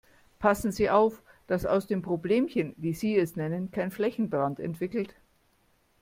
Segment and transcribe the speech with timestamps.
[0.39, 5.13] Passen Sie auf, dass sich aus dem Problemchen, wie Sie es nennen, kein Flächenbrand entwickelt.